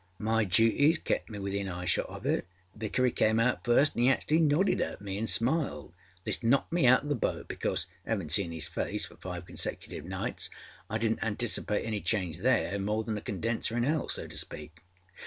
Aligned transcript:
My 0.17 0.45
duties 0.45 0.97
kepâ 0.99 1.29
me 1.29 1.37
within 1.37 1.67
eyeshot 1.67 2.07
of 2.09 2.25
it. 2.25 2.47
Vickery 2.75 3.11
came 3.11 3.39
out 3.39 3.63
first, 3.63 3.95
anâ 3.95 4.05
âe 4.05 4.11
actually 4.13 4.39
nodded 4.39 4.81
at 4.81 4.99
me 4.99 5.21
anâ 5.21 5.27
smiled. 5.27 5.93
This 6.23 6.41
knocked 6.41 6.73
me 6.73 6.87
out 6.87 7.05
oâ 7.05 7.09
the 7.09 7.13
boat, 7.13 7.47
because, 7.47 7.85
havinâ 8.07 8.31
seen 8.31 8.49
âis 8.49 8.67
face 8.67 9.05
for 9.05 9.17
five 9.17 9.45
consecutive 9.45 10.05
nights, 10.05 10.49
I 10.89 10.97
didnât 10.97 11.21
anticipate 11.21 11.83
any 11.85 12.01
change 12.01 12.39
there 12.39 12.79
more 12.79 13.03
than 13.03 13.15
a 13.15 13.21
condenser 13.21 13.77
in 13.77 13.83
hell, 13.83 14.09
so 14.09 14.25
to 14.25 14.35
speak. 14.37 14.79